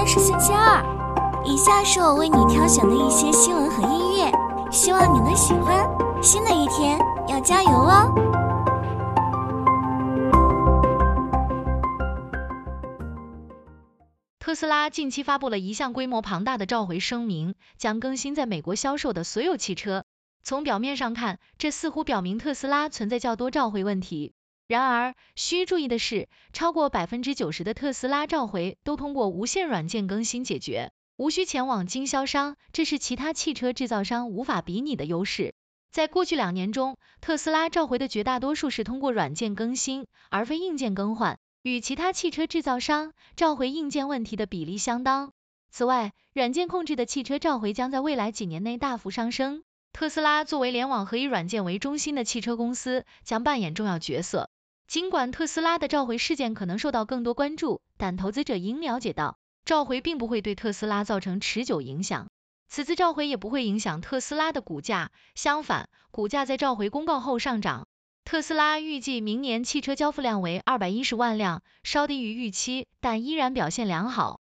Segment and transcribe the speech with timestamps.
[0.00, 0.82] 天是星期二，
[1.44, 4.32] 以下是我为你挑选的一些新闻和音乐，
[4.72, 5.86] 希望你能喜欢。
[6.22, 8.10] 新的一天要加油哦！
[14.38, 20.06] 特斯拉近期发布了一项规模庞大的召回声明，将更新在美国销售的所有汽车。
[20.42, 24.32] 从表面上看，这似乎表明特斯拉存在较多召回问题。
[24.70, 35.54] 然而，需注意的是，超过百分之九十的特斯拉召回都通过无线软件更新解决，无需前往经销商，这是其他汽车制造商无法比拟的优势。
[35.90, 45.32] 在过去两年中，特斯拉召回的绝大多数是通过软件更新，而非硬件更换，与其他汽车制造商召回硬件问题的比例相当。
[45.72, 49.64] 此外，软件控制的汽车召回将在未来几年内大幅上升。
[49.92, 54.48] 特斯拉作为联网和以软件为中心的汽车公司，将扮演重要角色。
[54.90, 62.26] 尽管特斯拉的召回事件可能受到更多关注，但投资者应了解到，召回并不会对特斯拉造成持久影响。
[62.66, 67.86] 此次召回也不会影响特斯拉的股价，相反，股价在召回公告后上涨。
[68.24, 74.40] 特斯拉预计明年汽车交付量为二百一十万辆，稍低于预期，但依然表现良好。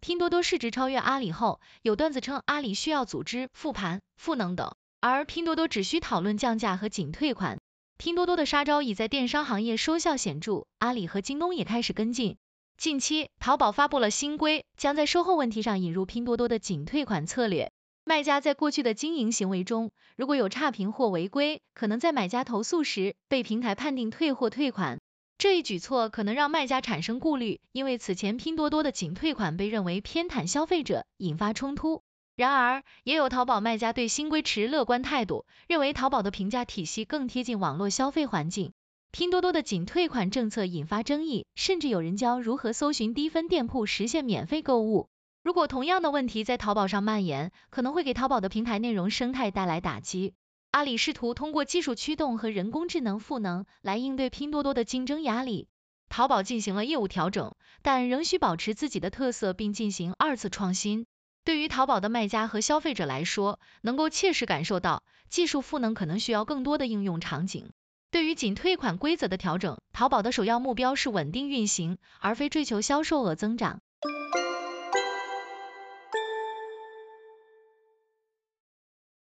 [0.00, 4.74] 拼多多市值超越阿里后，有段子称阿里需要组织复盘、赋能等。
[5.06, 7.60] 而拼多多只需讨论降价和仅退款，
[7.98, 12.38] 拼多多的杀招已在电商行业收效显著，阿里和京东也开始跟进。
[12.78, 17.70] 近期，淘宝发布了新规，将在售后问题上引入拼多多的仅退款策略。
[18.06, 25.00] 卖家在过去的经营行为中，如果有差评或违规，可能在买家投诉时被平台判定退货退款。
[25.36, 32.02] 这一举措可能让卖家产生顾虑，因为此前拼多多的仅退款被认为偏袒消费者，引发冲突。
[32.36, 38.72] 然而，也有淘宝卖家对新规持乐观态度，认为淘宝的评价体系更贴近网络消费环境。
[39.12, 45.08] 拼多多的仅退款政策引发争议，甚至有人教如何搜寻低分店铺实现免费购物。
[45.44, 50.34] 如果同样的问题在淘宝上蔓延，可能会给淘宝的平台内容生态带来打击。
[50.72, 55.68] 阿里试图通过技术驱动和人工智能赋能来应对拼多多的竞争压力。
[56.08, 61.06] 淘宝进行了业务调整，但仍需保持自己的特色并进行二次创新。
[61.44, 67.70] 对于淘宝的卖家和消费者来说，能够切实感受到技术赋能可能需要更多的应用场景。
[68.10, 73.82] 对于仅退款规则的调整，淘宝的首要目标是稳定运行，而非追求销售额增长。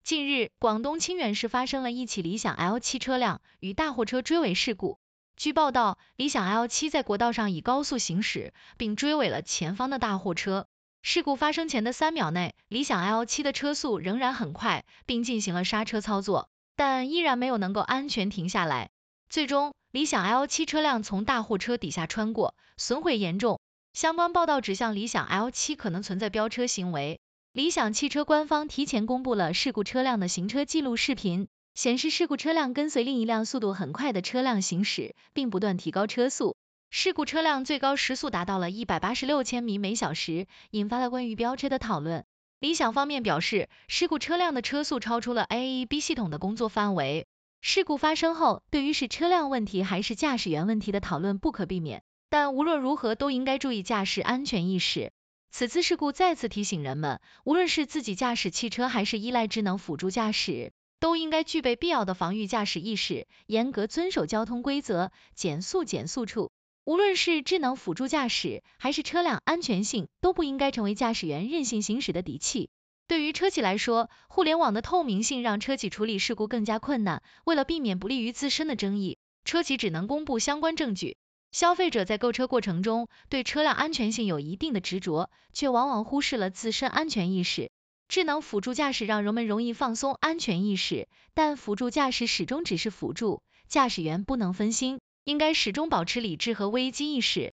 [0.03, 4.97] 近日，广东清远市发生了一起理想 L 七车辆与大货车追尾事故。
[5.35, 10.67] 据报道，理想 L 七在国道上以高速行驶，并追尾了前方的大货车。
[11.09, 18.89] 事故发生前的三秒内，理想 L7 的车速仍然很快，并进行了刹车操作，但依然没有能够安全停下来。
[19.29, 23.61] 最终，理想 L7 车辆从大货车底下穿过，损毁严重。
[23.93, 27.21] 相关报道指向理想 L7 可能存在飙车行为。
[27.53, 36.57] 理想汽车官方提前公布了事故车辆的行车记录视频，显示事故车辆跟随另一辆速度很快的车辆行驶，并不断提高车速。
[36.89, 42.23] 事故车辆最高时速达到了一百八十六千米每小时，引发了关于飙车的讨论。
[42.59, 47.27] 理想方面表示，事故车辆的车速超出了 AEB 系统的工作范围。
[47.61, 55.11] 事故发生后，对于是车辆问题还是驾驶员问题的讨论不可避免，但无论如何都应该注意驾驶安全意识。
[55.51, 66.51] 此次事故再次提醒人们，无论是自己驾驶汽车还是依赖智能辅助驾驶，都应该具备必要的防御驾驶意识，严格遵守交通规则，减速减速处。
[66.87, 72.69] 无论是智能辅助驾驶还是车辆安全性，都不应该成为驾驶员任性行驶的底气。
[73.09, 77.23] 对于车企来说，互联网的透明性让车企处理事故更加困难。
[77.43, 81.17] 为了避免不利于自身的争议，车企只能公布相关证据。
[81.51, 87.69] 消费者在购车过程中对车辆安全性有一定的执着，却往往忽视了自身安全意识。
[88.07, 95.01] 智能辅助驾驶让人们容易放松安全意识，但辅助驾驶始终只是辅助，驾驶员不能分心。
[95.27, 97.53] 应该始终保持理智和危机意识。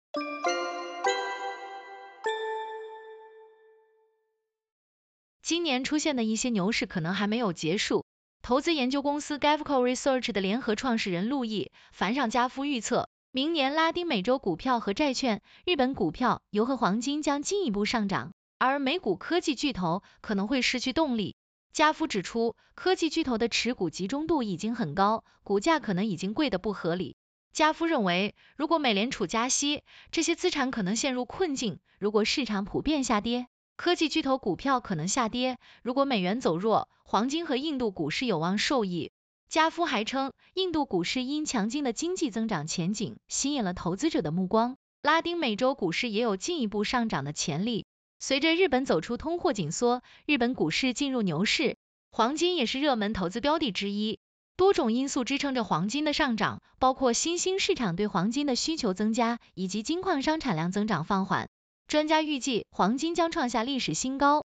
[5.42, 8.06] 今年出现的一些牛市可能还没有结束。
[8.40, 21.36] 投资研究公司 Gavco Research 的联合创始人路易·凡上加夫预测，明年拉丁美洲股票和债券、日本股票、油和黄金将进一步上涨，而美股科技巨头可能会失去动力。
[21.74, 27.17] 加夫指出，科技巨头的持股集中度已经很高，股价可能已经贵得不合理。
[27.52, 39.10] 加夫认为，如果美联储加息，这些资产可能陷入困境；如果市场普遍下跌，科技巨头股票可能下跌；如果美元走弱，黄金和印度股市有望受益。
[39.48, 47.86] 加夫还称，印度股市因强劲的经济增长前景吸引了投资者的目光，拉丁美洲股市也有进一步上涨的潜力。
[48.20, 51.76] 随着日本走出通货紧缩，日本股市进入牛市，
[52.10, 54.18] 黄金也是热门投资标的之一。
[54.58, 61.48] 多种因素支撑着黄金的上涨，包括新兴市场对黄金的需求增加，以及金矿商产量增长放缓。
[61.86, 64.44] 专家预计，黄金将创下历史新高。